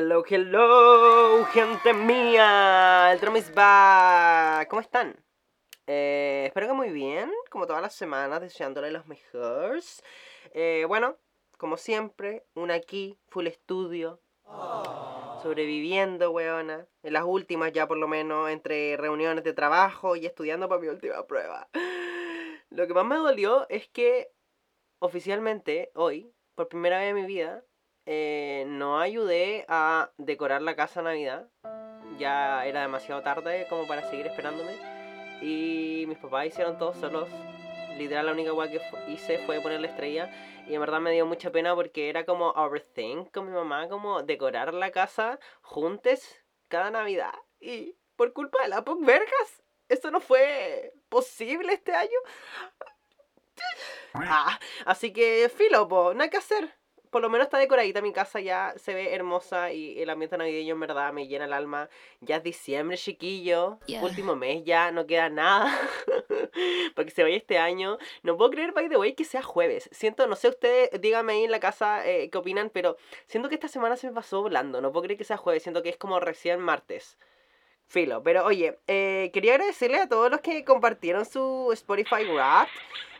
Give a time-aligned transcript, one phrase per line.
[0.00, 3.12] hello, hello, gente mía.
[3.12, 3.34] El drum.
[4.70, 5.22] ¿Cómo están?
[5.86, 10.02] Eh, espero que muy bien, como todas las semanas, deseándole los mejores.
[10.54, 11.18] Eh, bueno,
[11.58, 14.22] como siempre, una aquí, full estudio.
[15.42, 16.86] Sobreviviendo, weona.
[17.02, 20.88] En las últimas ya por lo menos, entre reuniones de trabajo y estudiando para mi
[20.88, 21.68] última prueba.
[22.70, 24.32] Lo que más me dolió es que
[24.98, 27.64] oficialmente, hoy, por primera vez en mi vida,
[28.12, 31.48] eh, no ayudé a decorar la casa Navidad.
[32.18, 34.72] Ya era demasiado tarde como para seguir esperándome.
[35.40, 37.28] Y mis papás hicieron todo solos.
[37.96, 38.80] Literal, la única cosa que
[39.12, 40.28] hice fue poner la estrella.
[40.66, 44.24] Y en verdad me dio mucha pena porque era como overthink con mi mamá, como
[44.24, 46.20] decorar la casa juntos
[46.66, 47.34] cada Navidad.
[47.60, 52.18] Y por culpa de la PUC Vergas, esto no fue posible este año.
[54.14, 56.79] Ah, así que, filo, po, nada que hacer
[57.10, 60.74] por lo menos está decoradita mi casa, ya se ve hermosa y el ambiente navideño
[60.74, 61.88] en verdad me llena el alma.
[62.20, 63.78] Ya es diciembre, chiquillo.
[64.00, 65.76] Último mes ya, no queda nada.
[66.94, 67.98] para que se vaya este año.
[68.22, 69.88] No puedo creer, by the way, que sea jueves.
[69.92, 73.56] Siento, no sé ustedes, díganme ahí en la casa eh, qué opinan, pero siento que
[73.56, 74.80] esta semana se me pasó volando.
[74.80, 77.18] No puedo creer que sea jueves, siento que es como recién martes.
[77.90, 82.68] Filo, pero oye, eh, quería agradecerle a todos los que compartieron su Spotify Rap.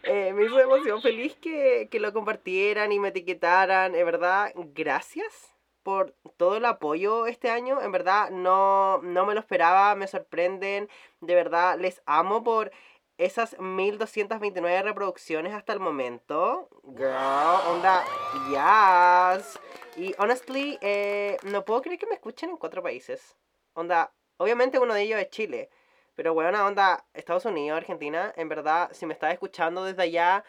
[0.04, 3.96] Eh, me hizo emoción feliz que, lo compartieran y me etiquetaran.
[3.96, 7.82] En verdad, gracias por todo el apoyo este año.
[7.82, 10.88] En verdad, no, no me lo esperaba, me sorprenden.
[11.20, 12.70] De verdad, les amo por
[13.18, 16.68] esas 1229 reproducciones hasta el momento.
[16.96, 18.04] Girl, onda,
[18.48, 19.58] yes.
[19.96, 23.36] Y honestly, eh, no puedo creer que me escuchen en cuatro países.
[23.74, 25.68] Onda, obviamente uno de ellos es Chile.
[26.16, 30.44] Pero bueno, onda, Estados Unidos, Argentina, en verdad, si me estás escuchando desde allá,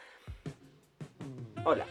[1.66, 1.86] hola.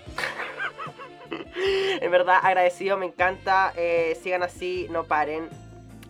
[2.01, 3.73] en verdad, agradecido, me encanta.
[3.77, 5.49] Eh, sigan así, no paren.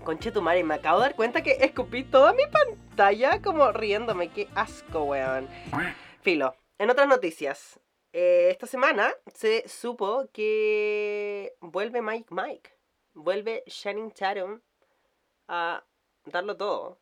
[0.05, 4.31] Conche tu madre, me acabo de dar cuenta que escupí toda mi pantalla como riéndome.
[4.31, 5.49] Qué asco, weón.
[6.22, 6.55] Filo.
[6.78, 7.78] En otras noticias,
[8.12, 12.71] eh, esta semana se supo que vuelve Mike Mike.
[13.12, 14.61] Vuelve Shannon Tatum
[15.50, 15.84] a
[16.25, 17.00] darlo todo.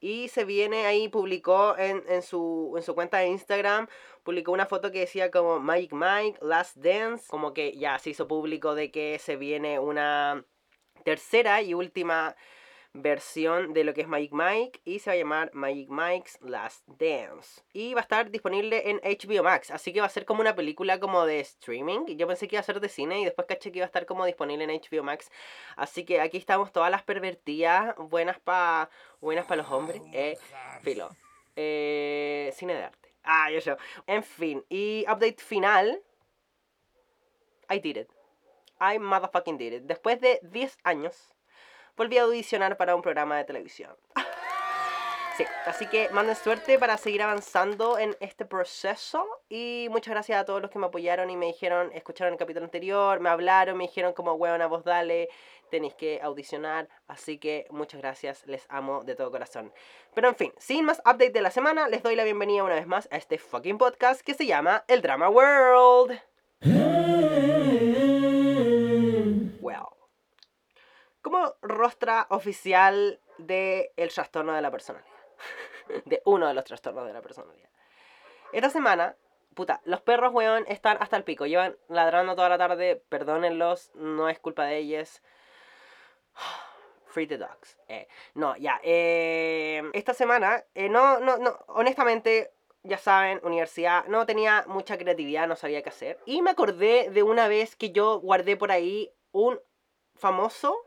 [0.00, 3.88] Y se viene ahí, publicó en, en, su, en su cuenta de Instagram,
[4.22, 8.28] publicó una foto que decía como Mike Mike, Last Dance, como que ya se hizo
[8.28, 10.44] público de que se viene una
[11.04, 12.36] tercera y última
[13.02, 16.86] versión de lo que es Magic Mike y se va a llamar Magic Mike's Last
[16.86, 17.62] Dance.
[17.72, 20.54] Y va a estar disponible en HBO Max, así que va a ser como una
[20.54, 22.06] película como de streaming.
[22.16, 24.06] Yo pensé que iba a ser de cine y después caché que iba a estar
[24.06, 25.30] como disponible en HBO Max.
[25.76, 28.90] Así que aquí estamos todas las pervertidas, buenas para
[29.20, 30.00] buenas para los hombres.
[30.12, 30.38] Eh,
[30.82, 31.10] filo.
[31.54, 33.14] Eh, cine de arte.
[33.22, 33.76] Ah, yo yo.
[34.06, 36.02] En fin, y update final.
[37.68, 38.08] I did it.
[38.80, 39.82] I motherfucking did it.
[39.84, 41.34] Después de 10 años
[41.96, 43.94] volví a audicionar para un programa de televisión.
[45.36, 50.46] Sí, así que manden suerte para seguir avanzando en este proceso y muchas gracias a
[50.46, 53.84] todos los que me apoyaron y me dijeron, escucharon el capítulo anterior, me hablaron, me
[53.84, 55.28] dijeron como, a voz dale,
[55.70, 59.74] tenéis que audicionar, así que muchas gracias, les amo de todo corazón.
[60.14, 62.86] Pero en fin, sin más update de la semana, les doy la bienvenida una vez
[62.86, 66.18] más a este fucking podcast que se llama El Drama World.
[71.26, 75.10] Como rostra oficial del el trastorno de la personalidad.
[76.04, 77.68] de uno de los trastornos de la personalidad.
[78.52, 79.16] Esta semana,
[79.54, 81.44] puta, los perros, weón, están hasta el pico.
[81.44, 85.20] Llevan ladrando toda la tarde, perdónenlos, no es culpa de ellos.
[87.06, 87.76] Free the dogs.
[87.88, 88.78] Eh, no, ya.
[88.84, 92.52] Eh, esta semana, eh, no, no, no, honestamente,
[92.84, 96.20] ya saben, universidad, no tenía mucha creatividad, no sabía qué hacer.
[96.24, 99.58] Y me acordé de una vez que yo guardé por ahí un
[100.14, 100.85] famoso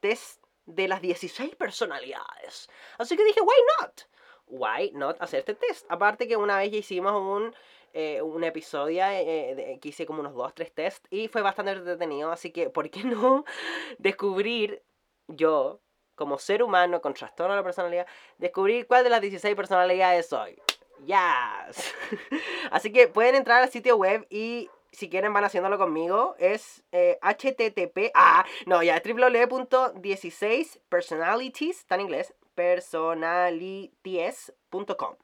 [0.00, 2.68] test de las 16 personalidades.
[2.98, 4.02] Así que dije, why not?
[4.46, 5.86] Why not hacer este test?
[5.88, 7.54] Aparte que una vez ya hicimos un,
[7.92, 12.32] eh, un episodio eh, que hice como unos 2, 3 test y fue bastante entretenido.
[12.32, 13.44] Así que, ¿por qué no
[13.98, 14.82] descubrir
[15.28, 15.80] yo,
[16.14, 18.06] como ser humano con trastorno de la personalidad,
[18.38, 20.60] descubrir cuál de las 16 personalidades soy?
[21.06, 21.94] Yes.
[22.70, 28.10] Así que pueden entrar al sitio web y si quieren van haciéndolo conmigo, es http,
[28.14, 35.16] ah, no, ya, www.16personalities, está en inglés, personalities.com.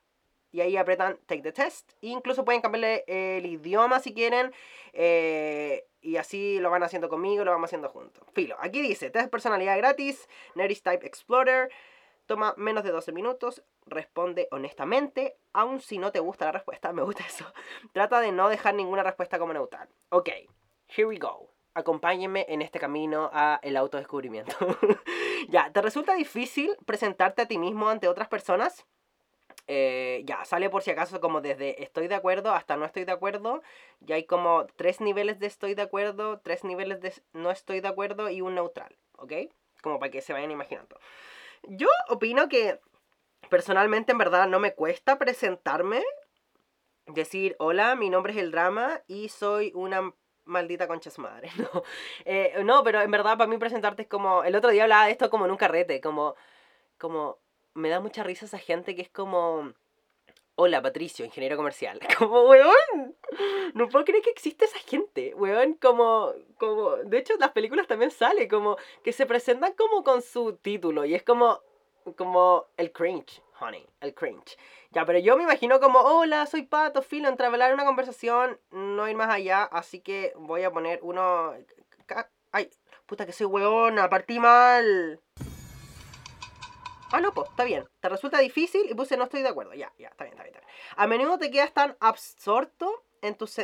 [0.53, 1.93] Y ahí apretan Take the Test.
[2.01, 4.55] incluso pueden cambiarle el idioma si quieren.
[4.95, 8.25] Eh, y así lo van haciendo conmigo, lo vamos haciendo juntos.
[8.33, 11.71] Filo, aquí dice, test personalidad gratis, Nerdy Type Explorer.
[12.27, 17.03] Toma menos de 12 minutos, responde honestamente, aun si no te gusta la respuesta, me
[17.03, 17.47] gusta eso.
[17.93, 19.89] Trata de no dejar ninguna respuesta como neutral.
[20.11, 20.29] Ok,
[20.89, 21.51] here we go.
[21.75, 24.57] acompáñenme en este camino a el autodescubrimiento.
[25.49, 28.87] ya, ¿te resulta difícil presentarte a ti mismo ante otras personas?
[29.69, 33.13] Eh, ya, sale por si acaso como desde estoy de acuerdo hasta no estoy de
[33.13, 33.63] acuerdo.
[34.01, 37.89] Ya hay como tres niveles de estoy de acuerdo, tres niveles de no estoy de
[37.89, 39.33] acuerdo y un neutral, ¿ok?
[39.83, 40.99] Como para que se vayan imaginando.
[41.63, 42.81] Yo opino que
[43.49, 46.03] personalmente en verdad no me cuesta presentarme,
[47.07, 50.13] decir, hola, mi nombre es el drama y soy una
[50.45, 51.51] maldita concha su madre.
[51.59, 51.83] No,
[52.25, 55.13] eh, no pero en verdad para mí presentarte es como, el otro día hablaba de
[55.13, 56.35] esto como en un carrete, como,
[56.99, 57.39] como
[57.75, 59.73] me da mucha risa esa gente que es como...
[60.59, 62.01] Hola, Patricio, ingeniero comercial.
[62.19, 63.15] Como, weón,
[63.75, 68.11] no puedo creer que existe esa gente, weón, como, como, de hecho, las películas también
[68.11, 71.61] sale, como, que se presentan como con su título, y es como,
[72.17, 74.57] como el cringe, honey, el cringe.
[74.93, 79.15] Ya, pero yo me imagino como, hola, soy Pato, filo, entravelar una conversación, no ir
[79.15, 81.53] más allá, así que voy a poner uno...
[82.53, 82.71] Ay,
[83.05, 85.21] puta que soy weona, partí mal.
[87.17, 87.89] Ah, no, pues, está bien.
[88.01, 89.73] Te resulta difícil y puse no estoy de acuerdo.
[89.73, 90.63] Ya, ya, está bien, está bien.
[90.97, 93.57] A menudo te quedas tan absorto en tus...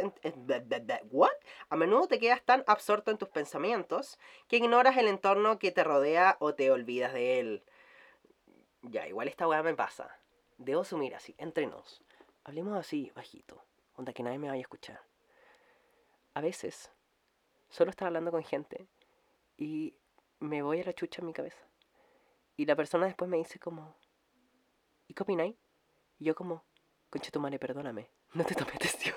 [1.10, 1.32] ¿What?
[1.68, 4.18] A menudo te quedas tan absorto en tus pensamientos
[4.48, 7.64] que ignoras el entorno que te rodea o te olvidas de él.
[8.80, 10.18] Ya, igual esta weá me pasa.
[10.56, 12.02] Debo asumir así, entre nos.
[12.44, 13.62] Hablemos así, bajito.
[13.96, 15.02] Onda que nadie me vaya a escuchar.
[16.32, 16.90] A veces,
[17.68, 18.86] solo estar hablando con gente
[19.58, 19.94] y
[20.40, 21.71] me voy a la chucha en mi cabeza.
[22.56, 23.96] Y la persona después me dice como,
[25.06, 25.56] ¿y qué opináis?
[26.18, 26.64] Y yo como,
[27.10, 29.16] concha tu madre, perdóname, no te tomé atención.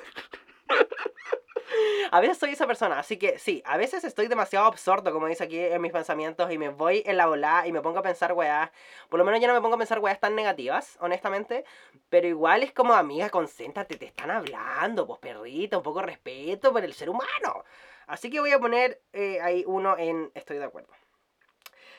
[2.11, 5.43] a veces soy esa persona, así que sí, a veces estoy demasiado absorto, como dice
[5.43, 8.33] aquí en mis pensamientos, y me voy en la volada y me pongo a pensar
[8.33, 8.71] weas.
[9.09, 11.65] Por lo menos ya no me pongo a pensar weas tan negativas, honestamente.
[12.09, 16.71] Pero igual es como, amiga, concéntrate, te están hablando, pues perrita, un poco de respeto
[16.71, 17.63] por el ser humano.
[18.07, 20.93] Así que voy a poner eh, ahí uno en estoy de acuerdo.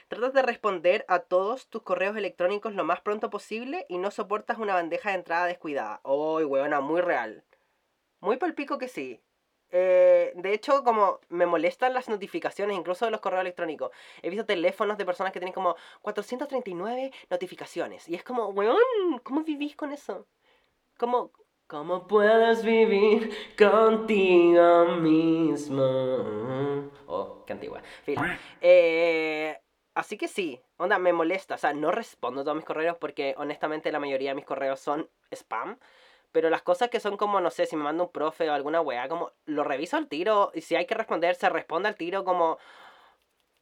[0.09, 4.59] Tratas de responder a todos tus correos electrónicos lo más pronto posible y no soportas
[4.59, 6.01] una bandeja de entrada descuidada.
[6.05, 7.45] Uy, weona, muy real.
[8.21, 9.21] Muy palpico que sí.
[9.71, 13.91] Eh, de hecho, como me molestan las notificaciones, incluso de los correos electrónicos.
[14.23, 18.09] He visto teléfonos de personas que tienen como 439 notificaciones.
[18.09, 18.79] Y es como, weón,
[19.25, 20.29] ¿cómo vivís con eso?
[20.97, 21.33] ¿Cómo,
[21.67, 25.83] ¿Cómo puedes vivir contigo mismo?
[27.09, 27.83] Oh, qué antigua.
[28.61, 29.59] Eh,
[29.97, 31.55] Así que sí, onda, me molesta.
[31.55, 35.09] O sea, no respondo todos mis correos porque honestamente la mayoría de mis correos son
[35.31, 35.79] spam.
[36.33, 38.83] Pero las cosas que son como, no sé, si me manda un profe o alguna
[38.83, 42.25] weá, como lo reviso al tiro y si hay que responder, se responde al tiro
[42.25, 42.59] como...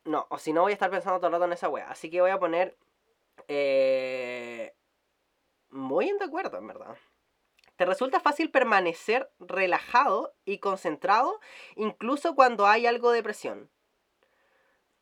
[0.04, 1.88] No, o si no voy a estar pensando todo el rato en esa weá.
[1.88, 2.76] Así que voy a poner...
[3.46, 4.74] Eh...
[5.70, 6.96] Muy en de acuerdo, en verdad.
[7.76, 11.40] Te resulta fácil permanecer relajado y concentrado
[11.76, 13.70] incluso cuando hay algo de presión.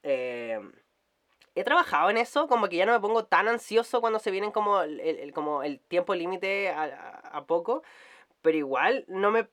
[0.02, 0.60] Eh
[1.54, 4.52] he trabajado en eso, como que ya no me pongo tan ansioso cuando se vienen
[4.52, 7.82] como el, como el tiempo límite a, poco,
[8.40, 9.48] pero igual no me,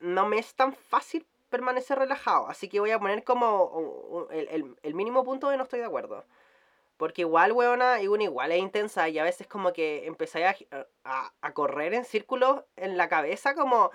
[0.00, 5.24] no me es tan fácil permanecer relajado, así que voy a poner como el, mínimo
[5.24, 6.24] punto de no estoy de acuerdo.
[6.96, 10.56] Porque igual, weona, y una igual es intensa y a veces como que empecé a,
[11.04, 13.90] a, a correr en círculos en la cabeza como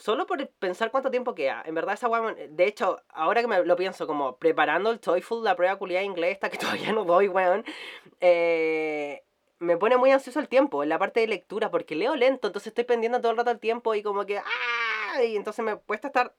[0.00, 1.62] solo por pensar cuánto tiempo queda.
[1.66, 2.34] En verdad, esa weá.
[2.34, 6.32] De hecho, ahora que me lo pienso, como preparando el TOEFL, la prueba culiada inglés,
[6.32, 7.64] esta que todavía no doy, weón.
[8.20, 9.24] Eh,
[9.58, 12.68] me pone muy ansioso el tiempo en la parte de lectura, porque leo lento, entonces
[12.68, 14.38] estoy pendiendo todo el rato el tiempo y como que.
[14.38, 15.22] ¡Ah!
[15.24, 16.34] Y entonces me cuesta estar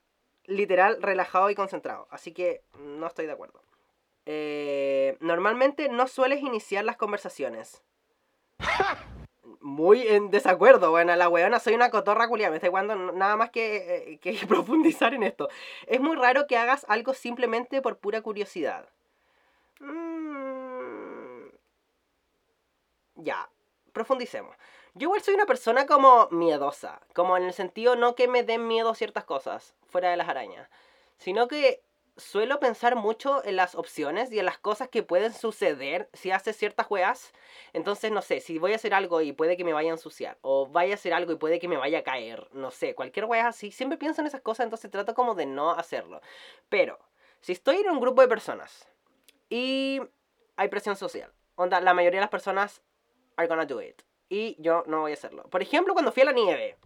[0.46, 2.08] literal relajado y concentrado.
[2.12, 3.62] Así que no estoy de acuerdo.
[4.26, 7.84] Eh, normalmente no sueles iniciar las conversaciones.
[9.70, 13.52] muy en desacuerdo, bueno, la weona soy una cotorra culia, me estoy jugando nada más
[13.52, 15.50] que, eh, que profundizar en esto.
[15.88, 18.90] Es muy raro que hagas algo simplemente por pura curiosidad.
[19.80, 21.50] Mm.
[23.16, 23.50] Ya,
[23.94, 24.56] profundicemos.
[24.96, 28.68] Yo igual soy una persona como miedosa, como en el sentido no que me den
[28.68, 30.70] miedo ciertas cosas, fuera de las arañas,
[31.18, 31.82] sino que
[32.20, 36.56] suelo pensar mucho en las opciones y en las cosas que pueden suceder si haces
[36.58, 37.34] ciertas juegas.
[37.74, 40.38] Entonces, no sé, si voy a hacer algo y puede que me vaya a ensuciar,
[40.42, 43.26] o vaya a hacer algo y puede que me vaya a caer, no sé, cualquier
[43.26, 46.22] wea así, siempre pienso en esas cosas, entonces trato como de no hacerlo.
[46.70, 47.00] Pero,
[47.42, 48.88] si estoy en un grupo de personas
[49.50, 50.02] y
[50.56, 52.82] hay presión social, onda, la mayoría de las personas
[53.38, 54.02] are gonna do it.
[54.30, 55.44] Y yo no voy a hacerlo.
[55.50, 56.78] Por ejemplo, cuando fui a la nieve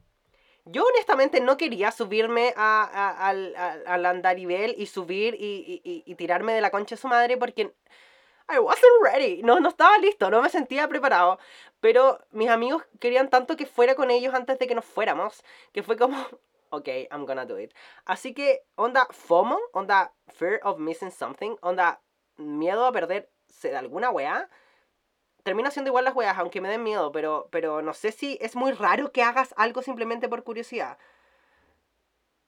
[0.65, 7.01] yo honestamente no quería subirme al, andarivel y subir y, tirarme de la concha de
[7.01, 7.73] su madre porque
[8.49, 9.41] I wasn't ready.
[9.41, 11.39] No, no estaba listo, no me sentía preparado.
[11.79, 15.83] Pero mis amigos querían tanto que fuera con ellos antes de que nos fuéramos, que
[15.83, 16.17] fue como,
[16.69, 17.73] ok, I'm gonna do it.
[18.05, 22.01] Así que, onda FOMO, onda Fear of Missing Something, onda
[22.37, 23.29] miedo a perderse
[23.61, 24.49] de alguna weá,
[25.43, 28.55] termina siendo igual las weas, aunque me den miedo, pero, pero no sé si es
[28.55, 30.97] muy raro que hagas algo simplemente por curiosidad.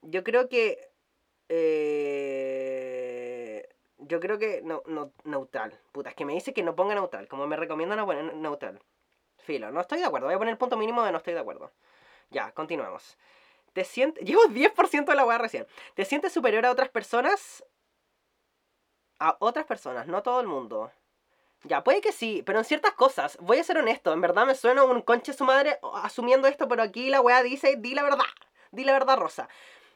[0.01, 0.89] Yo creo que...
[1.49, 2.55] Eh,
[3.99, 5.79] yo creo que no, no, neutral.
[5.91, 7.27] Puta, es que me dice que no ponga neutral.
[7.27, 8.79] Como me recomiendan a poner neutral.
[9.37, 10.27] Filo, no estoy de acuerdo.
[10.27, 11.71] Voy a poner el punto mínimo de no estoy de acuerdo.
[12.29, 13.17] Ya, continuemos.
[13.73, 14.23] Te sientes...
[14.27, 15.67] Llevo 10% de la wea recién.
[15.95, 17.63] ¿Te sientes superior a otras personas?
[19.19, 20.91] A otras personas, no todo el mundo.
[21.67, 24.53] Ya, puede que sí, pero en ciertas cosas, voy a ser honesto, en verdad me
[24.53, 28.25] suena un conche su madre asumiendo esto, pero aquí la weá dice, di la verdad,
[28.71, 29.49] di la verdad, Rosa.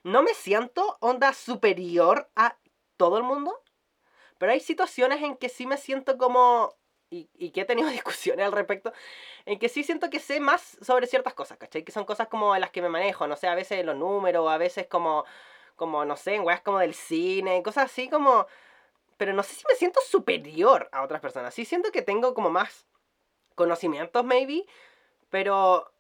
[0.04, 2.58] No me siento onda superior a
[2.98, 3.62] todo el mundo,
[4.40, 6.76] pero hay situaciones en que sí me siento como,
[7.12, 8.92] y, y que he tenido discusiones al respecto,
[9.46, 11.84] en que sí siento que sé más sobre ciertas cosas, ¿cachai?
[11.84, 14.58] Que son cosas como las que me manejo, no sé, a veces los números, a
[14.58, 15.24] veces como,
[15.76, 18.48] como no sé, en weas como del cine, cosas así como
[19.20, 21.54] pero no sé si me siento superior a otras personas.
[21.54, 22.88] Sí siento que tengo como más
[23.54, 24.66] conocimientos, maybe,
[25.30, 25.92] pero...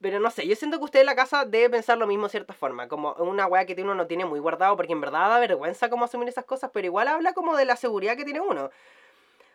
[0.00, 2.30] Pero no sé, yo siento que usted en la casa debe pensar lo mismo de
[2.30, 5.38] cierta forma, como una weá que uno no tiene muy guardado, porque en verdad da
[5.38, 8.70] vergüenza como asumir esas cosas, pero igual habla como de la seguridad que tiene uno.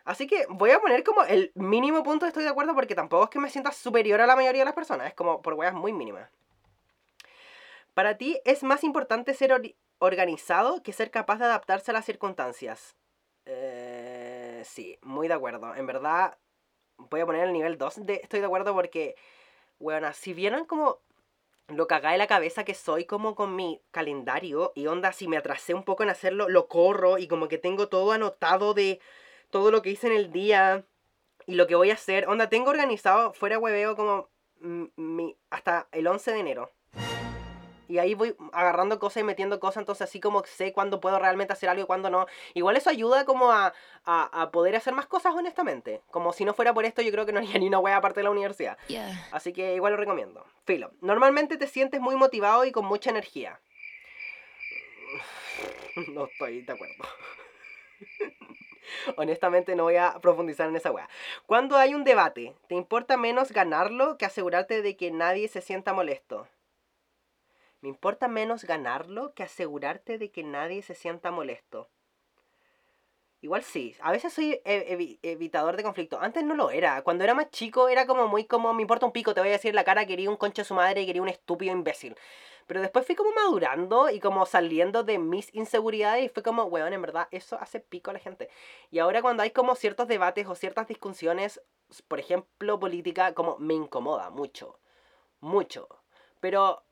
[0.05, 3.25] Así que voy a poner como el mínimo punto de estoy de acuerdo, porque tampoco
[3.25, 5.73] es que me sienta superior a la mayoría de las personas, es como por weas
[5.73, 6.29] muy mínimas.
[7.93, 9.51] Para ti es más importante ser
[9.99, 12.95] organizado que ser capaz de adaptarse a las circunstancias.
[13.45, 15.73] Eh, sí, muy de acuerdo.
[15.75, 16.37] En verdad,
[16.97, 19.15] voy a poner el nivel 2 de estoy de acuerdo porque,
[19.79, 20.99] bueno, si vieron como
[21.67, 25.37] lo cagá de la cabeza que soy como con mi calendario y onda, si me
[25.37, 28.99] atrasé un poco en hacerlo, lo corro y como que tengo todo anotado de
[29.49, 30.85] todo lo que hice en el día
[31.45, 32.27] y lo que voy a hacer.
[32.27, 36.71] Onda, tengo organizado fuera hueveo como mi, hasta el 11 de enero.
[37.87, 41.53] Y ahí voy agarrando cosas y metiendo cosas, entonces así como sé cuándo puedo realmente
[41.53, 42.27] hacer algo y cuándo no.
[42.53, 43.73] Igual eso ayuda como a,
[44.05, 46.01] a, poder hacer más cosas honestamente.
[46.11, 48.19] Como si no fuera por esto yo creo que no haría ni una wea aparte
[48.19, 48.77] de la universidad.
[49.31, 50.45] Así que igual lo recomiendo.
[50.65, 53.59] Filo, normalmente te sientes muy motivado y con mucha energía.
[56.13, 57.03] No estoy de acuerdo.
[59.17, 61.09] Honestamente no voy a profundizar en esa wea.
[61.45, 65.93] Cuando hay un debate, ¿te importa menos ganarlo que asegurarte de que nadie se sienta
[65.93, 66.47] molesto?
[67.81, 71.89] Me importa menos ganarlo que asegurarte de que nadie se sienta molesto.
[73.39, 76.19] Igual sí, a veces soy evitador de conflicto.
[76.19, 77.03] Antes no lo era.
[77.03, 79.53] Cuando era más chico era como muy como, me importa un pico, te voy a
[79.53, 82.15] decir la cara, quería un concha de su madre y quería un estúpido imbécil.
[82.65, 86.93] Pero después fui como madurando y como saliendo de mis inseguridades y fue como, weón,
[86.93, 88.49] en verdad, eso hace pico a la gente.
[88.89, 91.61] Y ahora cuando hay como ciertos debates o ciertas discusiones,
[92.07, 94.79] por ejemplo, política, como me incomoda mucho.
[95.39, 95.87] Mucho.
[96.39, 96.83] Pero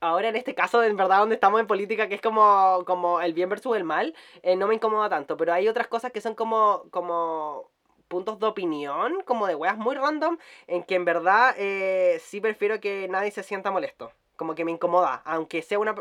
[0.00, 3.34] ahora en este caso, en verdad, donde estamos en política, que es como, como el
[3.34, 5.36] bien versus el mal, eh, no me incomoda tanto.
[5.36, 7.70] Pero hay otras cosas que son como, como
[8.08, 12.80] puntos de opinión, como de weas muy random, en que en verdad eh, sí prefiero
[12.80, 14.12] que nadie se sienta molesto.
[14.36, 15.94] Como que me incomoda, aunque sea una...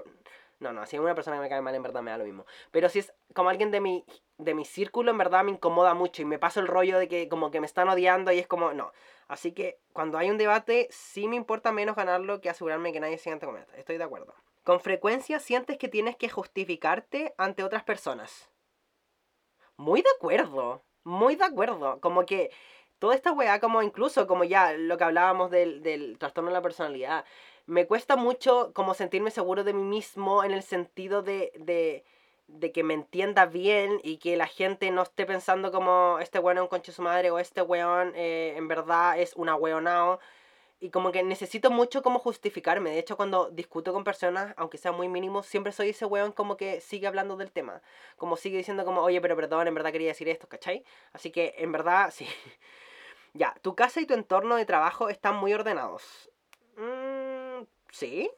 [0.60, 2.25] No, no, si es una persona que me cae mal, en verdad me da lo
[2.25, 2.46] mismo.
[2.72, 4.06] Pero si es como alguien de mi,
[4.38, 7.30] de mi círculo, en verdad me incomoda mucho y me paso el rollo de que
[7.30, 8.92] como que me están odiando y es como, no.
[9.30, 13.18] Así que cuando hay un debate, sí me importa menos ganarlo que asegurarme que nadie
[13.18, 13.74] se siente esto.
[13.75, 14.34] Estoy de acuerdo.
[14.66, 18.50] Con frecuencia sientes que tienes que justificarte ante otras personas.
[19.78, 20.84] Muy de acuerdo.
[21.06, 22.01] Muy de acuerdo.
[22.01, 22.51] Como que
[23.00, 26.62] toda esta weá, como incluso como ya lo que hablábamos del, del trastorno de la
[26.62, 27.24] personalidad
[27.70, 31.52] me cuesta mucho como sentirme seguro de mí mismo en el sentido de,
[32.48, 36.58] de, que me entienda bien y que la gente no esté pensando como este weón
[36.58, 40.20] es un conche su madre o este weón eh, en verdad es una weonao.
[40.82, 42.90] Y como que necesito mucho como justificarme.
[42.90, 46.58] De hecho, cuando discuto con personas, aunque sea muy mínimo, siempre soy ese weón como
[46.58, 47.82] que sigue hablando del tema.
[48.18, 50.84] Como sigue diciendo como, oye, pero perdón, en verdad quería decir esto, ¿cachai?
[51.12, 52.28] Así que, en verdad, sí.
[53.34, 56.32] ya, tu casa y tu entorno de trabajo están muy ordenados.
[56.78, 57.19] Mmm
[57.91, 58.29] sí,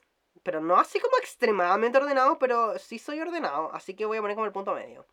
[0.43, 4.35] pero no así como extremadamente ordenado, pero sí soy ordenado, así que voy a poner
[4.35, 5.05] como el punto medio.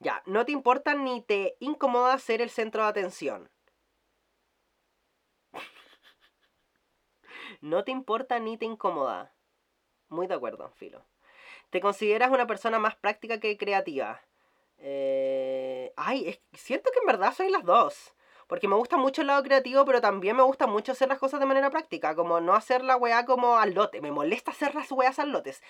[0.00, 3.50] Ya, no te importa ni te incomoda ser el centro de atención.
[7.60, 9.32] no te importa ni te incomoda.
[10.08, 11.04] Muy de acuerdo, Filo.
[11.70, 14.20] ¿Te consideras una persona más práctica que creativa?
[14.78, 15.92] Eh...
[15.96, 16.40] Ay, es...
[16.60, 18.14] siento que en verdad soy las dos.
[18.46, 21.40] Porque me gusta mucho el lado creativo, pero también me gusta mucho hacer las cosas
[21.40, 22.14] de manera práctica.
[22.14, 24.00] Como no hacer la weá como al lote.
[24.00, 25.62] Me molesta hacer las weas al lotes.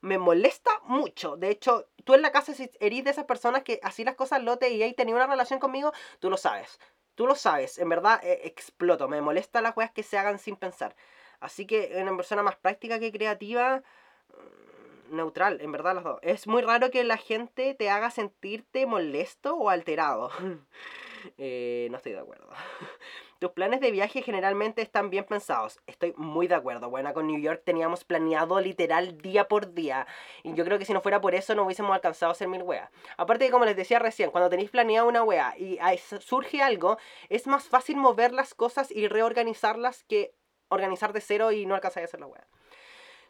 [0.00, 1.36] Me molesta mucho.
[1.36, 4.44] De hecho, tú en la casa, eres de esas personas que así las cosas al
[4.44, 6.78] lote y ahí tenía una relación conmigo, tú lo sabes.
[7.14, 7.78] Tú lo sabes.
[7.78, 9.08] En verdad, eh, exploto.
[9.08, 10.96] Me molesta las weas que se hagan sin pensar.
[11.40, 13.82] Así que una persona más práctica que creativa,
[14.28, 16.18] mm, neutral, en verdad los dos.
[16.22, 20.30] Es muy raro que la gente te haga sentirte molesto o alterado.
[21.38, 22.48] Eh, no estoy de acuerdo.
[23.38, 25.80] Tus planes de viaje generalmente están bien pensados.
[25.86, 26.90] Estoy muy de acuerdo.
[26.90, 30.06] Bueno, con New York teníamos planeado literal día por día.
[30.42, 32.62] Y yo creo que si no fuera por eso no hubiésemos alcanzado a hacer mil
[32.62, 32.90] weas.
[33.16, 35.78] Aparte de como les decía recién, cuando tenéis planeado una wea y
[36.20, 36.98] surge algo,
[37.28, 40.34] es más fácil mover las cosas y reorganizarlas que
[40.68, 42.46] organizar de cero y no alcanzar a hacer la wea.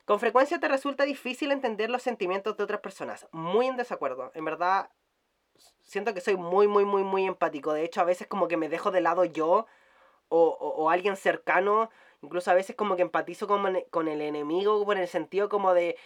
[0.04, 3.28] Con frecuencia te resulta difícil entender los sentimientos de otras personas.
[3.30, 4.32] Muy en desacuerdo.
[4.34, 4.90] En verdad,
[5.82, 7.72] siento que soy muy, muy, muy, muy empático.
[7.72, 9.66] De hecho, a veces como que me dejo de lado yo
[10.28, 11.90] o, alguien cercano,
[12.22, 15.98] incluso a veces como que empatizo con, con el enemigo, en el sentido como de,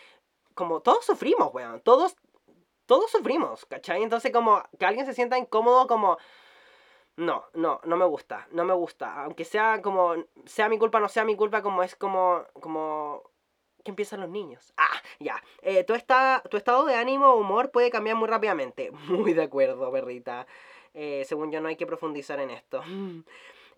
[0.55, 2.17] como todos sufrimos, weón, todos,
[2.87, 4.03] todos sufrimos, ¿cachai?
[4.03, 6.19] Entonces como que alguien se sienta incómodo como...
[7.17, 9.23] No, no, no me gusta, no me gusta.
[9.25, 13.23] Aunque sea como, sea mi culpa, no sea mi culpa, como es como, como,
[13.87, 14.73] que empiezan los niños.
[14.77, 15.43] Ah, ya.
[15.63, 15.95] Eh, tu,
[16.51, 18.91] tu estado de ánimo o humor puede cambiar muy rápidamente.
[19.09, 20.47] Muy de acuerdo, perrita.
[20.93, 22.83] Eh, según yo no hay que profundizar en esto.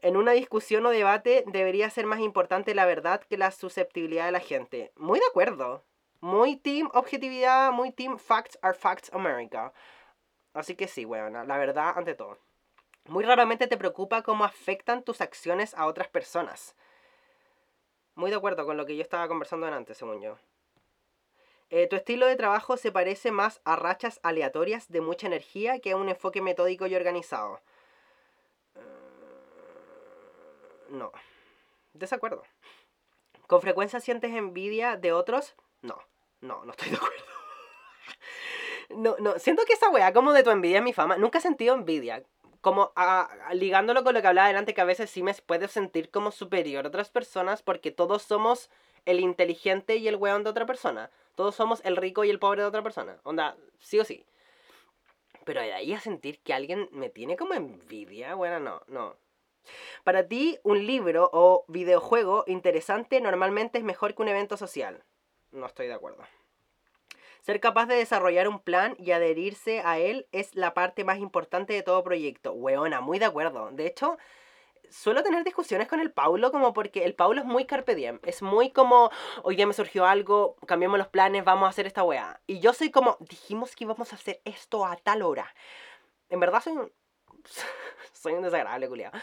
[0.01, 4.31] En una discusión o debate debería ser más importante la verdad que la susceptibilidad de
[4.31, 4.93] la gente.
[4.95, 5.83] Muy de acuerdo.
[6.21, 9.73] Muy team objetividad, muy team facts are facts America.
[10.55, 12.39] Así que sí, weón, la verdad ante todo.
[13.07, 16.77] Muy raramente te preocupa cómo afectan tus acciones a otras personas.
[18.19, 20.37] Muy de acuerdo con lo que yo estaba conversando antes, según yo.
[21.71, 25.93] Eh, tu estilo de trabajo se parece más a rachas aleatorias de mucha energía que
[25.93, 27.61] a un enfoque metódico y organizado
[30.91, 31.13] no.
[31.93, 32.43] Desacuerdo.
[33.47, 35.55] ¿Con frecuencia sientes envidia de otros?
[35.83, 35.99] No,
[36.41, 37.17] no, no estoy de acuerdo.
[38.91, 41.19] No, no, siento que esa weá como de tu envidia es mi fama.
[41.19, 42.23] Nunca he sentido envidia.
[42.69, 42.93] Como
[43.55, 46.85] ligándolo con lo que hablaba delante, que a veces sí me puedo sentir como superior
[46.85, 48.69] a otras personas porque todos somos
[49.07, 51.11] el inteligente y el weón de otra persona.
[51.35, 53.21] Todos somos el rico y el pobre de otra persona.
[53.23, 54.27] Onda, sí o sí.
[55.47, 59.17] Pero de ahí a sentir que alguien me tiene como envidia, bueno, no, no.
[60.05, 65.03] Para ti, un libro o videojuego interesante normalmente es mejor que un evento social.
[65.53, 66.23] No estoy de acuerdo.
[67.49, 71.73] Ser capaz de desarrollar un plan y adherirse a él es la parte más importante
[71.73, 72.53] de todo proyecto.
[72.53, 73.71] Weona, muy de acuerdo.
[73.71, 74.19] De hecho,
[74.91, 78.21] suelo tener discusiones con el Paulo como porque el Paulo es muy carpe diem.
[78.23, 79.11] Es muy como,
[79.45, 82.39] hoy día me surgió algo, cambiamos los planes, vamos a hacer esta weá.
[82.47, 85.55] Y yo soy como, dijimos que íbamos a hacer esto a tal hora.
[86.29, 86.93] En verdad soy un...
[88.13, 89.19] soy un desagradable, culiado.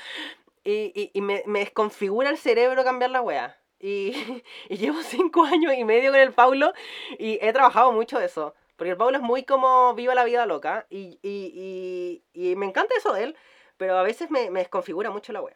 [0.63, 3.55] Y, me, me, desconfigura el cerebro cambiar la wea.
[4.69, 6.73] Y, llevo cinco años y medio con el Paulo
[7.19, 8.55] y he trabajado mucho eso.
[8.77, 12.95] Porque el Paulo es muy como viva la vida loca y, y, y me encanta
[12.97, 13.35] eso de él,
[13.77, 15.55] pero a veces me, me desconfigura mucho la wea.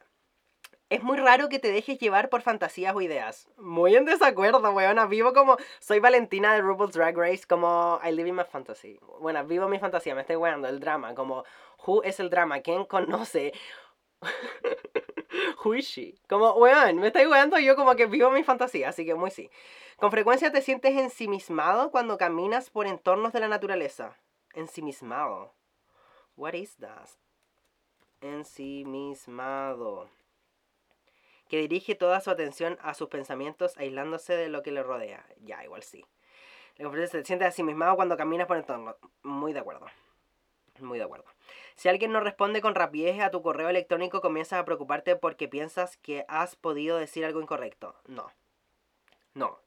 [0.89, 3.48] Es muy raro que te dejes llevar por fantasías o ideas.
[3.58, 5.06] Muy en desacuerdo, weona.
[5.06, 5.58] Vivo como.
[5.80, 9.00] Soy Valentina de RuPaul's Drag Race, como I live in my fantasy.
[9.20, 10.68] Bueno, vivo mi fantasía, me estoy weando.
[10.68, 11.44] El drama, como.
[11.86, 12.62] Who es el drama?
[12.62, 13.54] ¿Quién conoce?
[15.64, 16.16] Who is she?
[16.28, 19.50] Como, weón, me estoy weando yo como que vivo mi fantasía, así que muy sí.
[19.98, 24.18] Con frecuencia te sientes ensimismado cuando caminas por entornos de la naturaleza.
[24.54, 25.54] Ensimismado.
[26.36, 27.10] What is that?
[28.22, 30.10] Ensimismado
[31.50, 35.26] que dirige toda su atención a sus pensamientos aislándose de lo que le rodea.
[35.42, 36.06] Ya, igual sí.
[36.78, 38.96] Se siente a sí mismo cuando caminas por el entorno.
[39.24, 39.88] Muy de acuerdo.
[40.82, 41.26] Muy de acuerdo.
[41.76, 45.98] Si alguien no responde con rapidez a tu correo electrónico, comienzas a preocuparte porque piensas
[45.98, 47.96] que has podido decir algo incorrecto.
[48.08, 48.32] No.
[49.34, 49.60] No.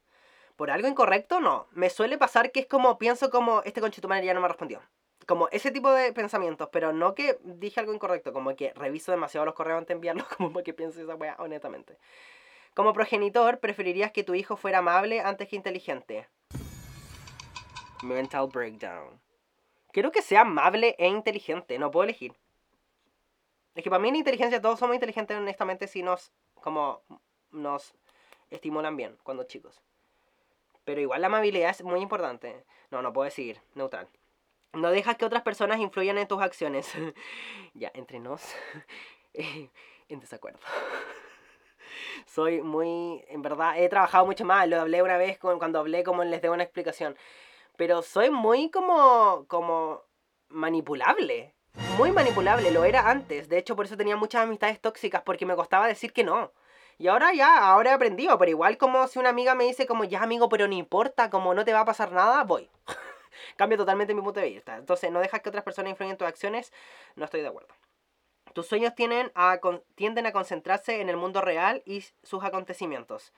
[0.55, 1.67] Por algo incorrecto, no.
[1.71, 4.81] Me suele pasar que es como, pienso como, este conchetumare ya no me respondió
[5.25, 9.45] como ese tipo de pensamientos, pero no que dije algo incorrecto, como que reviso demasiado
[9.45, 11.97] los correos antes de enviarlos, como que pienso esa weá, honestamente.
[12.73, 16.27] Como progenitor, preferirías que tu hijo fuera amable antes que inteligente.
[18.01, 19.19] Mental breakdown.
[19.93, 22.33] Quiero que sea amable e inteligente, no puedo elegir.
[23.75, 27.03] Es que para mí la inteligencia, todos somos inteligentes honestamente si nos, como,
[27.51, 27.93] nos
[28.49, 29.81] estimulan bien cuando chicos.
[30.83, 32.65] Pero igual la amabilidad es muy importante.
[32.89, 34.07] No, no puedo decir, neutral.
[34.73, 36.91] No dejas que otras personas influyan en tus acciones.
[37.75, 38.41] ya, entre nos,
[39.35, 39.69] eh,
[40.09, 40.59] en desacuerdo.
[42.25, 44.67] Soy muy, en verdad, he trabajado mucho más.
[44.67, 47.15] Lo hablé una vez cuando hablé como les debo una explicación.
[47.77, 50.03] Pero soy muy como, como
[50.49, 51.55] manipulable.
[51.97, 53.49] Muy manipulable, lo era antes.
[53.49, 56.51] De hecho, por eso tenía muchas amistades tóxicas, porque me costaba decir que no.
[56.99, 58.37] Y ahora ya, ahora he aprendido.
[58.37, 61.53] Pero igual como si una amiga me dice como, ya amigo, pero no importa, como
[61.53, 62.69] no te va a pasar nada, voy.
[63.57, 64.77] cambia totalmente mi punto de vista.
[64.77, 66.71] Entonces, no dejas que otras personas influyan en tus acciones,
[67.15, 67.73] no estoy de acuerdo.
[68.53, 69.59] Tus sueños tienden a,
[69.95, 73.33] tienden a concentrarse en el mundo real y sus acontecimientos.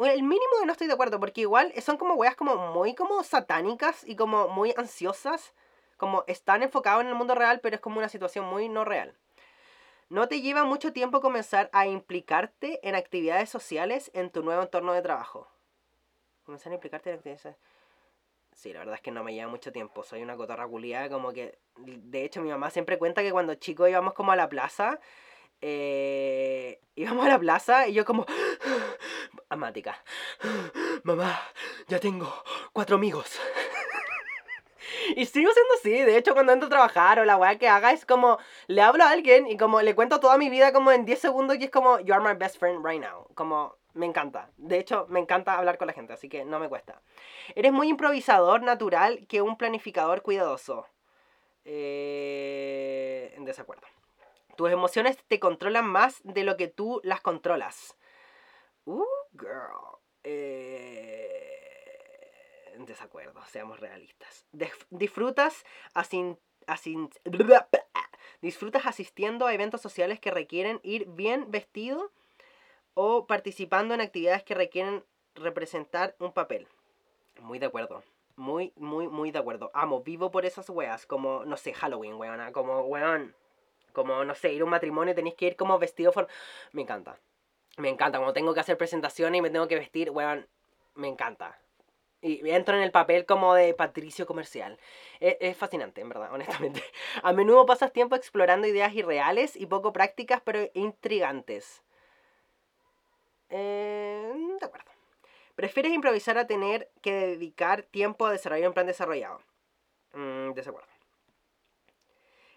[0.00, 3.22] El mínimo de no estoy de acuerdo, porque igual son como weas como muy como
[3.22, 5.54] satánicas y como muy ansiosas,
[5.96, 9.14] como están enfocados en el mundo real, pero es como una situación muy no real.
[10.10, 14.92] No te lleva mucho tiempo comenzar a implicarte en actividades sociales en tu nuevo entorno
[14.92, 15.48] de trabajo.
[16.44, 17.56] Comenzar a implicarte en actividades
[18.54, 20.04] Sí, la verdad es que no me lleva mucho tiempo.
[20.04, 21.58] Soy una cotorra culiada, como que.
[21.76, 25.00] De hecho, mi mamá siempre cuenta que cuando chicos íbamos como a la plaza.
[25.60, 28.26] Eh, íbamos a la plaza y yo como.
[29.48, 30.02] Amática.
[31.02, 31.40] Mamá,
[31.88, 32.32] ya tengo
[32.72, 33.38] cuatro amigos.
[35.16, 37.92] Y sigo siendo así, de hecho cuando entro a trabajar o la weá que haga
[37.92, 41.04] es como, le hablo a alguien y como le cuento toda mi vida como en
[41.04, 43.26] 10 segundos y es como, you are my best friend right now.
[43.34, 44.50] Como, me encanta.
[44.56, 47.00] De hecho, me encanta hablar con la gente, así que no me cuesta.
[47.54, 50.86] Eres muy improvisador natural que un planificador cuidadoso.
[51.64, 53.86] Eh, en desacuerdo.
[54.56, 57.96] Tus emociones te controlan más de lo que tú las controlas.
[58.84, 59.98] Uh, girl.
[60.22, 61.54] Eh,
[62.78, 64.46] desacuerdo, seamos realistas.
[64.90, 66.38] disfrutas asin,
[68.40, 72.10] disfrutas asistiendo a eventos sociales que requieren ir bien vestido
[72.94, 76.68] o participando en actividades que requieren representar un papel.
[77.40, 78.02] Muy de acuerdo.
[78.36, 79.70] Muy, muy, muy de acuerdo.
[79.74, 81.06] Amo, vivo por esas weas.
[81.06, 82.52] Como, no sé, Halloween, weona.
[82.52, 83.34] Como, weón.
[83.92, 86.12] Como, no sé, ir a un matrimonio tenéis que ir como vestido.
[86.12, 86.26] For...
[86.72, 87.18] Me encanta.
[87.76, 88.18] Me encanta.
[88.18, 90.46] Como tengo que hacer presentaciones y me tengo que vestir, weón.
[90.94, 91.58] Me encanta.
[92.20, 94.78] Y entro en el papel como de patricio comercial.
[95.20, 96.82] Es, es, fascinante, en verdad, honestamente.
[97.22, 101.82] A menudo pasas tiempo explorando ideas irreales y poco prácticas, pero intrigantes.
[103.50, 104.90] Eh, de acuerdo.
[105.54, 109.40] ¿Prefieres improvisar a tener que dedicar tiempo a desarrollar un plan desarrollado?
[110.14, 110.88] Mm, desacuerdo.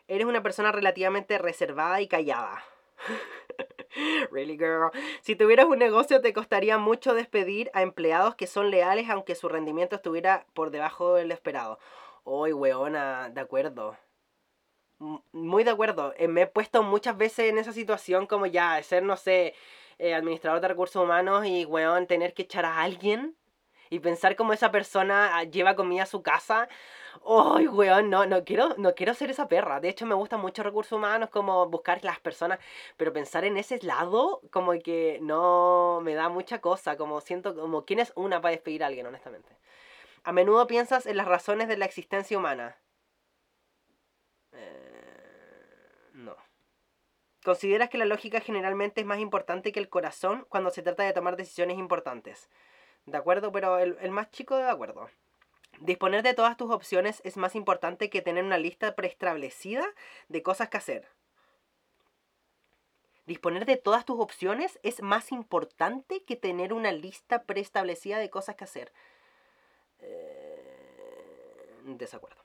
[0.08, 2.64] Eres una persona relativamente reservada y callada.
[4.32, 4.92] really, girl.
[5.22, 9.50] Si tuvieras un negocio, te costaría mucho despedir a empleados que son leales, aunque su
[9.50, 11.80] rendimiento estuviera por debajo del esperado.
[12.24, 13.98] Uy, weona, de acuerdo.
[15.32, 16.14] muy de acuerdo.
[16.18, 19.54] Eh, me he puesto muchas veces en esa situación como ya, ser, no sé,
[20.00, 23.36] eh, administrador de recursos humanos y, weón, tener que echar a alguien
[23.90, 26.68] y pensar cómo esa persona ah, lleva comida a su casa.
[27.26, 28.10] ¡Ay, weón!
[28.10, 29.80] No, no quiero, no quiero ser esa perra.
[29.80, 32.60] De hecho, me gustan mucho recursos humanos, como buscar las personas.
[32.98, 36.98] Pero pensar en ese lado, como que no me da mucha cosa.
[36.98, 39.58] Como siento, como quién es una para despedir a alguien, honestamente.
[40.24, 42.78] A menudo piensas en las razones de la existencia humana.
[47.48, 51.14] Consideras que la lógica generalmente es más importante que el corazón cuando se trata de
[51.14, 52.50] tomar decisiones importantes.
[53.08, 53.52] ¿De acuerdo?
[53.54, 55.10] Pero el, más chico de acuerdo.
[55.80, 59.86] Disponer de todas tus opciones es más importante que tener una lista preestablecida
[60.28, 61.08] de cosas que hacer.
[63.26, 68.56] Disponer de todas tus opciones es más importante que tener una lista preestablecida de cosas
[68.56, 68.92] que hacer.
[70.00, 72.44] Eh, desacuerdo.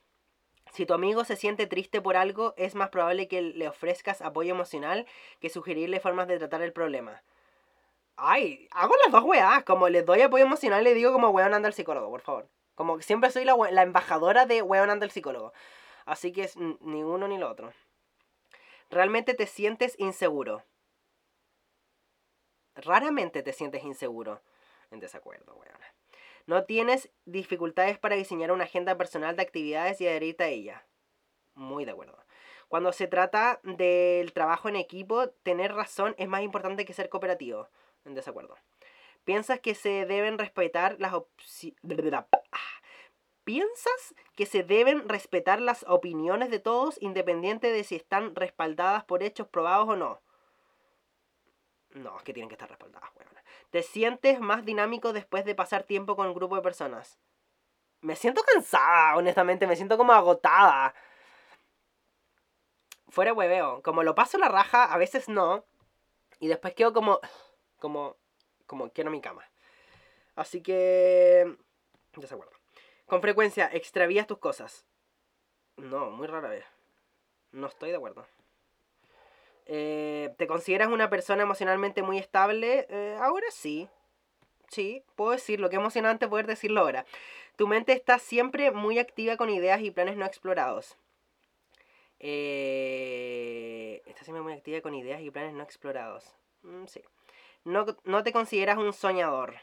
[0.72, 4.54] Si tu amigo se siente triste por algo, es más probable que le ofrezcas apoyo
[4.54, 5.06] emocional
[5.40, 7.22] que sugerirle formas de tratar el problema.
[8.24, 9.64] Ay, hago las dos weas.
[9.64, 12.48] Como le doy apoyo emocional, le digo como weón anda al psicólogo, por favor.
[12.76, 15.52] Como siempre soy la, la embajadora de weón anda al psicólogo.
[16.06, 17.72] Así que es ni uno ni lo otro.
[18.90, 20.62] Realmente te sientes inseguro.
[22.76, 24.40] Raramente te sientes inseguro.
[24.92, 25.80] En desacuerdo, weón.
[26.46, 30.86] No tienes dificultades para diseñar una agenda personal de actividades y adherirte a ella.
[31.54, 32.16] Muy de acuerdo.
[32.68, 37.68] Cuando se trata del trabajo en equipo, tener razón es más importante que ser cooperativo.
[38.04, 38.56] En desacuerdo.
[39.24, 41.74] Piensas que se deben respetar las opciones.
[43.44, 49.22] ¿Piensas que se deben respetar las opiniones de todos independiente de si están respaldadas por
[49.22, 50.20] hechos probados o no?
[51.90, 53.32] No, es que tienen que estar respaldadas, weón.
[53.70, 57.18] Te sientes más dinámico después de pasar tiempo con un grupo de personas.
[58.00, 60.94] Me siento cansada, honestamente, me siento como agotada.
[63.08, 65.64] Fuera hueveo, como lo paso la raja, a veces no.
[66.38, 67.20] Y después quedo como.
[67.82, 68.16] Como.
[68.66, 69.42] como quiero mi cama.
[70.36, 71.56] Así que.
[72.14, 72.52] Desacuerdo.
[73.06, 74.86] Con frecuencia, extravías tus cosas.
[75.76, 76.64] No, muy rara vez.
[77.50, 78.24] No estoy de acuerdo.
[79.66, 82.86] Eh, ¿Te consideras una persona emocionalmente muy estable?
[82.88, 83.88] Eh, ahora sí.
[84.68, 85.68] Sí, puedo decirlo.
[85.68, 87.04] Qué emocionante poder decirlo ahora.
[87.56, 90.96] Tu mente está siempre muy activa con ideas y planes no explorados.
[92.20, 96.36] Eh, está siempre muy activa con ideas y planes no explorados.
[96.62, 97.02] Mm, sí.
[97.64, 99.54] No, no te consideras un soñador.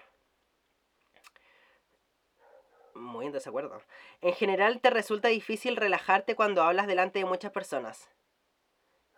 [2.95, 3.81] Muy en desacuerdo.
[4.21, 8.09] En general te resulta difícil relajarte cuando hablas delante de muchas personas.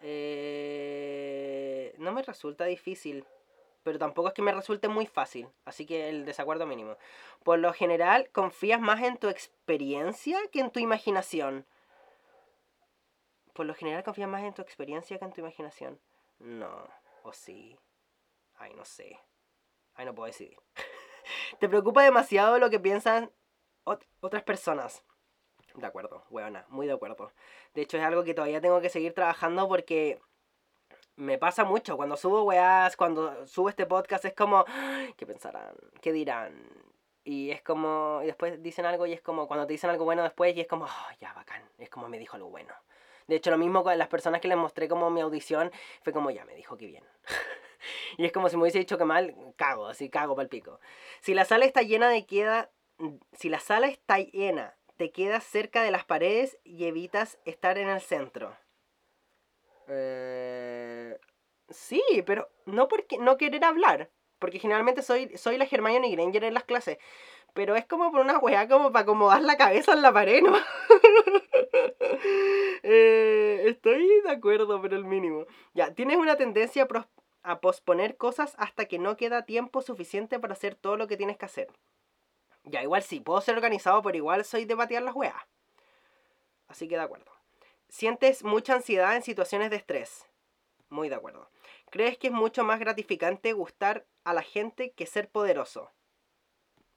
[0.01, 3.25] Eh, no me resulta difícil.
[3.83, 6.97] pero tampoco es que me resulte muy fácil, así que el desacuerdo mínimo.
[7.43, 11.65] Por lo general, confías más en tu experiencia que en tu imaginación.
[13.53, 15.99] Por lo general, confías más en tu experiencia que en tu imaginación.
[16.39, 16.87] No,
[17.23, 17.77] o sí.
[18.61, 19.19] Ay, no sé.
[19.95, 20.57] Ay, no puedo decidir.
[21.59, 23.31] Te preocupa demasiado lo que piensan
[23.83, 25.03] otras personas.
[25.73, 27.31] De acuerdo, weona, muy de acuerdo.
[27.73, 30.21] De hecho, es algo que todavía tengo que seguir trabajando porque
[31.15, 31.97] me pasa mucho.
[31.97, 34.63] Cuando subo weas, cuando subo este podcast, es como,
[35.17, 35.73] ¿qué pensarán?
[35.99, 36.69] ¿Qué dirán?
[37.23, 40.21] Y es como, y después dicen algo y es como, cuando te dicen algo bueno
[40.21, 42.73] después y es como, oh, ya, bacán, es como me dijo algo bueno.
[43.27, 45.71] De hecho, lo mismo con las personas que les mostré como mi audición,
[46.03, 47.03] fue como, ya, me dijo que bien.
[48.17, 50.79] y es como si me hubiese dicho que mal, cago, así cago para el pico.
[51.21, 52.71] Si la sala está llena de queda,
[53.33, 57.89] si la sala está llena, te quedas cerca de las paredes y evitas estar en
[57.89, 58.55] el centro.
[59.87, 61.17] Eh,
[61.69, 64.09] sí, pero no porque no querer hablar.
[64.39, 66.97] Porque generalmente soy, soy la Hermione Granger en las clases.
[67.53, 70.53] Pero es como por una weá como para acomodar la cabeza en la pared, ¿no?
[72.83, 75.45] Eh, estoy de acuerdo, pero el mínimo.
[75.73, 76.87] Ya, tienes una tendencia
[77.43, 81.37] a, posponer cosas hasta que no queda tiempo suficiente para hacer todo lo que tienes
[81.37, 81.67] que hacer.
[82.63, 85.35] Ya, igual sí, puedo ser organizado, pero igual soy de batear las weas.
[86.67, 87.31] Así que de acuerdo.
[87.89, 90.25] Sientes mucha ansiedad en situaciones de estrés.
[90.89, 91.49] Muy de acuerdo.
[91.89, 95.91] ¿Crees que es mucho más gratificante gustar a la gente que ser poderoso?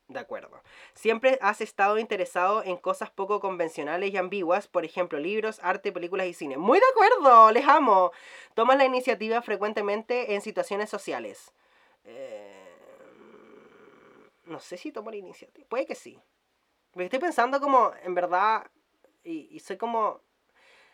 [0.08, 0.62] De acuerdo.
[0.92, 6.26] Siempre has estado interesado en cosas poco convencionales y ambiguas, por ejemplo, libros, arte, películas
[6.26, 6.58] y cine.
[6.58, 8.12] Muy de acuerdo, les amo.
[8.52, 11.52] Tomas la iniciativa frecuentemente en situaciones sociales.
[12.04, 12.64] Eh,
[14.44, 15.66] no sé si tomo la iniciativa.
[15.68, 16.20] Puede que sí.
[16.94, 18.66] Me estoy pensando como, en verdad,
[19.24, 20.20] y, soy como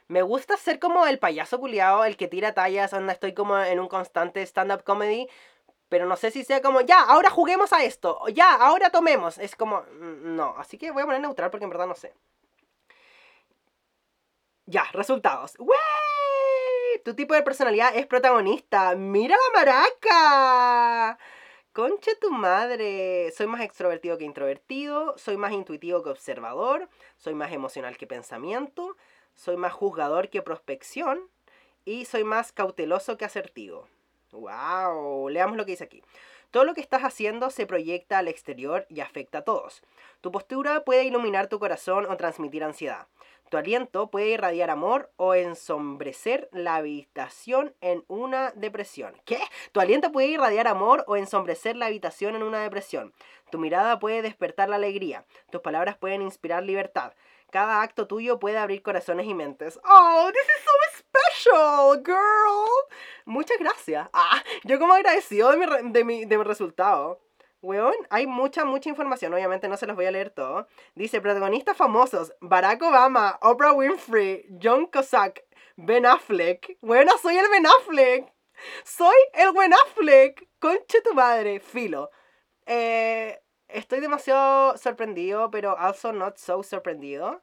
[0.06, 3.78] me gusta ser como el payaso culiado, el que tira tallas, anda, estoy como en
[3.78, 5.28] un constante stand-up comedy,
[5.90, 9.36] pero no sé si sea como, ya, ahora juguemos a esto, ya, ahora tomemos.
[9.36, 12.14] Es como, mm, no, así que voy a poner neutral porque en verdad no sé.
[14.64, 15.56] Ya, resultados.
[15.58, 17.02] ¡Wey!
[17.04, 18.94] Tu tipo de personalidad es protagonista.
[18.94, 21.18] ¡Mira la maraca!
[21.72, 23.32] Conche tu madre.
[23.36, 25.18] Soy más extrovertido que introvertido.
[25.18, 26.88] Soy más intuitivo que observador.
[27.16, 28.96] Soy más emocional que pensamiento
[29.40, 31.18] soy más juzgador que prospección
[31.86, 33.88] y soy más cauteloso que asertivo.
[34.32, 35.28] ¡Wow!
[35.28, 36.02] Leamos lo que dice aquí.
[36.50, 39.82] Todo lo que estás haciendo se proyecta al exterior y afecta a todos.
[40.20, 43.06] Tu postura puede iluminar tu corazón o transmitir ansiedad.
[43.50, 49.20] Tu aliento puede irradiar amor o ensombrecer la habitación en una depresión.
[49.24, 49.40] ¿Qué?
[49.72, 53.12] Tu aliento puede irradiar amor o ensombrecer la habitación en una depresión.
[53.50, 55.24] Tu mirada puede despertar la alegría.
[55.50, 57.12] Tus palabras pueden inspirar libertad.
[57.50, 59.80] Cada acto tuyo puede abrir corazones y mentes.
[59.84, 62.66] Oh, this is so special, girl.
[63.24, 64.08] Muchas gracias.
[64.12, 67.20] Ah, yo como agradecido de mi, de mi, de mi resultado.
[67.62, 69.34] Weón, hay mucha, mucha información.
[69.34, 70.66] Obviamente no se los voy a leer todo.
[70.94, 72.32] Dice, protagonistas famosos.
[72.40, 75.44] Barack Obama, Oprah Winfrey, John Cusack,
[75.76, 76.78] Ben Affleck.
[76.80, 78.32] Bueno, soy el Ben Affleck.
[78.84, 80.48] Soy el Ben Affleck.
[80.58, 81.60] Conche tu madre.
[81.60, 82.10] Filo.
[82.64, 87.42] Eh, estoy demasiado sorprendido, pero also not so sorprendido.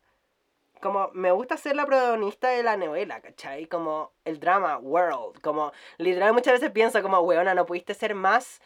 [0.82, 3.68] Como me gusta ser la protagonista de la novela, ¿cachai?
[3.68, 5.42] Como el drama world.
[5.42, 8.62] Como literal muchas veces pienso como, weona, no pudiste ser más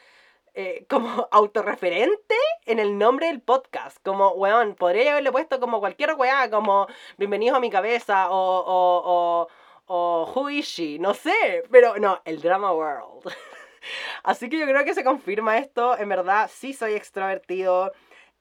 [0.53, 3.97] eh, como autorreferente en el nombre del podcast.
[4.03, 9.01] Como, weón, podría haberle puesto como cualquier weá, como bienvenido a mi cabeza o, o,
[9.05, 9.47] o,
[9.85, 11.63] o who is she, no sé.
[11.71, 13.33] Pero no, el drama world.
[14.23, 15.97] Así que yo creo que se confirma esto.
[15.97, 17.91] En verdad, sí soy extrovertido.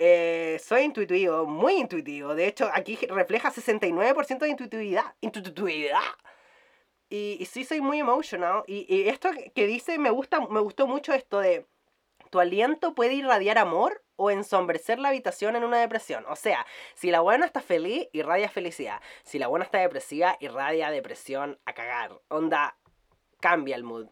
[0.03, 2.35] Eh, soy intuitivo, muy intuitivo.
[2.35, 5.15] De hecho, aquí refleja 69% de intuitividad.
[5.21, 6.01] Intuitividad.
[7.11, 8.65] Y, sí soy muy emotional.
[8.67, 11.67] Y, y, esto que dice, me, gusta, me gustó mucho esto de...
[12.31, 16.25] Tu aliento puede irradiar amor o ensombrecer la habitación en una depresión.
[16.29, 19.03] O sea, si la buena está feliz, irradia felicidad.
[19.25, 22.19] Si la buena está depresiva, irradia depresión a cagar.
[22.29, 22.79] Onda,
[23.41, 24.09] cambia el mood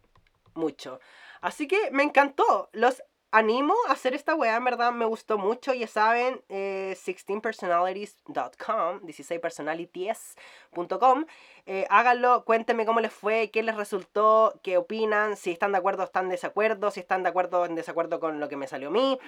[0.53, 1.01] mucho.
[1.41, 2.69] Así que me encantó.
[2.73, 5.73] Los animo a hacer esta weá, en verdad me gustó mucho.
[5.75, 11.27] Ya saben, 16personalities.com, 16personalities.com.
[11.67, 16.03] Eh, háganlo, cuéntenme cómo les fue, qué les resultó, qué opinan, si están de acuerdo
[16.03, 18.67] o están de desacuerdo, si están de acuerdo o en desacuerdo con lo que me
[18.67, 19.19] salió a mí.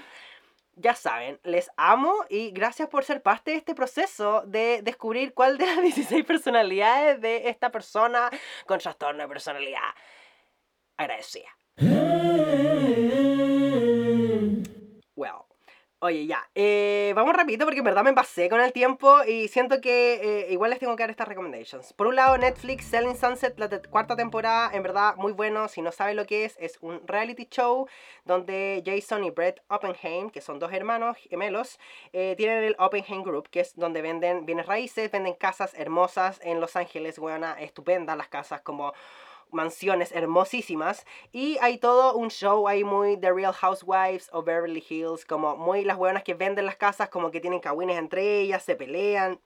[0.76, 5.58] Ya saben, les amo y gracias por ser parte de este proceso de descubrir cuál
[5.58, 8.30] de las 16 personalidades de esta persona
[8.66, 9.82] con trastorno de personalidad
[10.96, 11.50] agradecida.
[16.02, 16.48] Oye, ya.
[16.54, 20.46] Eh, vamos rapidito porque en verdad me pasé con el tiempo y siento que eh,
[20.50, 21.92] igual les tengo que dar estas recommendations.
[21.92, 25.68] Por un lado, Netflix, Selling Sunset, la cuarta temporada, en verdad muy bueno.
[25.68, 27.86] Si no saben lo que es, es un reality show
[28.24, 31.78] donde Jason y Brett Oppenheim, que son dos hermanos gemelos,
[32.14, 36.62] eh, tienen el Oppenheim Group, que es donde venden bienes raíces, venden casas hermosas en
[36.62, 38.94] Los Ángeles, buena, estupendas las casas como
[39.52, 45.24] mansiones hermosísimas y hay todo un show ahí muy The Real Housewives o Beverly Hills,
[45.24, 48.76] como muy las buenas que venden las casas, como que tienen cagüines entre ellas, se
[48.76, 49.40] pelean.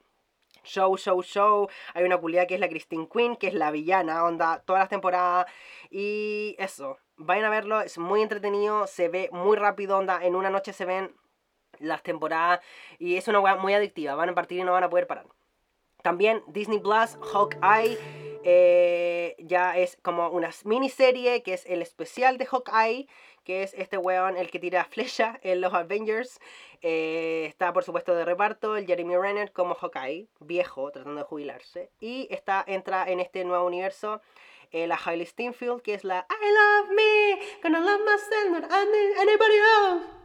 [0.62, 1.68] Show, show, show.
[1.92, 4.88] Hay una culia que es la Christine Quinn, que es la villana, onda, todas las
[4.88, 5.46] temporadas.
[5.90, 10.48] Y eso, vayan a verlo, es muy entretenido, se ve muy rápido, onda, en una
[10.48, 11.14] noche se ven
[11.80, 12.60] las temporadas
[12.98, 15.26] y es una weá muy adictiva, van a partir y no van a poder parar.
[16.02, 22.44] También Disney Plus, Hawkeye eh, ya es como una miniserie que es el especial de
[22.44, 23.08] Hawkeye,
[23.42, 26.40] que es este weón el que tira flecha en los Avengers.
[26.82, 31.90] Eh, está por supuesto de reparto el Jeremy Renner como Hawkeye, viejo, tratando de jubilarse.
[32.00, 34.20] Y está, entra en este nuevo universo
[34.72, 39.58] eh, la Hailey Steinfeld, que es la I love me, gonna love myself, not anybody
[39.80, 40.23] else.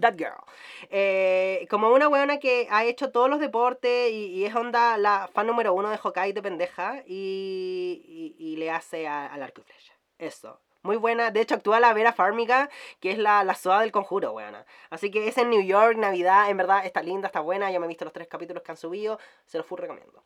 [0.00, 0.44] That girl.
[0.90, 5.46] Eh, como una weona que ha hecho todos los deportes y, es onda la fan
[5.46, 9.94] número uno de Hawkeye de pendeja y, y, le hace al arco y flecha.
[10.18, 10.60] Eso.
[10.82, 11.32] Muy buena.
[11.32, 14.64] De hecho, actúa la Vera Farmiga, que es la, la soda del conjuro, weona.
[14.88, 16.48] Así que es en New York, Navidad.
[16.48, 17.70] En verdad está linda, está buena.
[17.72, 19.18] Ya me he visto los tres capítulos que han subido.
[19.46, 20.22] Se los fui recomiendo.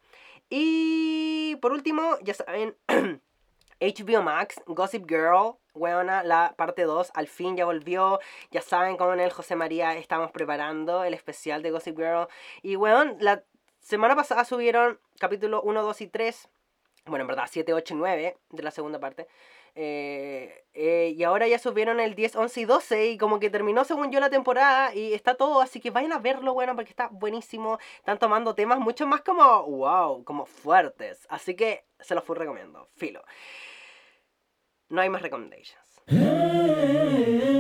[0.51, 2.77] Y por último, ya saben.
[3.81, 8.21] HBO Max, Gossip Girl, weona, la parte 2, al fin ya volvió.
[8.51, 12.29] Ya saben cómo en el José María estamos preparando el especial de Gossip Girl.
[12.63, 13.43] Y weón, la
[13.81, 16.49] semana pasada subieron capítulo 1, 2 y 3.
[17.07, 19.27] Bueno, en verdad, 7, 8 y 9 de la segunda parte.
[19.75, 23.85] Eh, eh, y ahora ya subieron el 10, 11 y 12 y como que terminó
[23.85, 27.09] según yo la temporada y está todo, así que vayan a verlo, bueno, porque está
[27.09, 27.79] buenísimo.
[27.99, 31.27] Están tomando temas mucho más como, wow, como fuertes.
[31.29, 33.23] Así que se los fui recomiendo, filo
[34.91, 35.79] no hay más recommendations.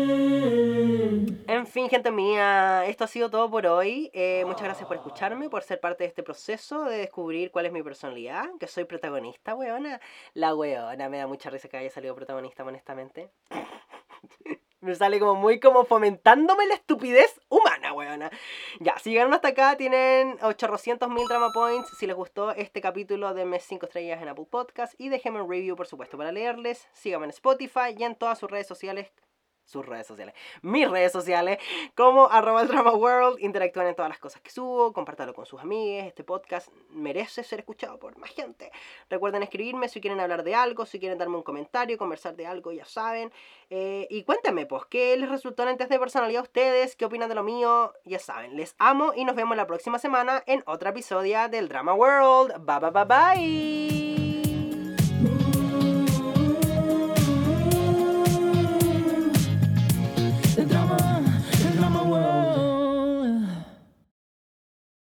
[1.50, 4.08] En fin, gente mía, esto ha sido todo por hoy.
[4.14, 7.72] Eh, muchas gracias por escucharme, por ser parte de este proceso de descubrir cuál es
[7.72, 10.00] mi personalidad, que soy protagonista, weona.
[10.32, 13.32] La weona, me da mucha risa que haya salido protagonista, honestamente.
[14.80, 18.30] Me sale como muy como fomentándome la estupidez humana, weona.
[18.78, 21.90] Ya, si llegaron hasta acá, tienen 800 mil drama points.
[21.98, 25.74] Si les gustó este capítulo, denme 5 estrellas en Apple Podcast y déjenme un review,
[25.74, 26.88] por supuesto, para leerles.
[26.92, 29.10] Síganme en Spotify y en todas sus redes sociales
[29.70, 31.58] sus redes sociales, mis redes sociales,
[31.94, 35.60] como arroba el drama world, interactúen en todas las cosas que subo, compártalo con sus
[35.60, 38.70] amigos, este podcast merece ser escuchado por más gente.
[39.08, 42.72] Recuerden escribirme si quieren hablar de algo, si quieren darme un comentario, conversar de algo,
[42.72, 43.32] ya saben.
[43.70, 46.96] Eh, y cuéntenme, pues, ¿qué les resultó en test de personalidad a ustedes?
[46.96, 47.92] ¿Qué opinan de lo mío?
[48.04, 51.94] Ya saben, les amo y nos vemos la próxima semana en otra episodio del Drama
[51.94, 52.64] World.
[52.64, 54.29] Bye bye bye bye.